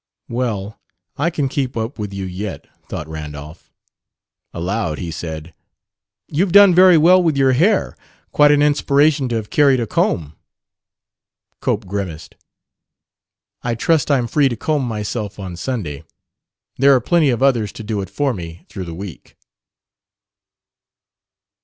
[0.29, 0.81] "Well,
[1.15, 3.71] I can keep up with you yet," thought Randolph.
[4.51, 5.53] Aloud, he said:
[6.27, 7.95] "You've done very well with your hair.
[8.31, 10.35] Quite an inspiration to have carried a comb."
[11.59, 12.33] Cope grimaced.
[13.61, 16.03] "I trust I'm free to comb myself on Sunday.
[16.79, 19.37] There are plenty of others to do it for me through the week."